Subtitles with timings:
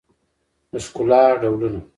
[0.71, 1.79] د ښکلا ډولونه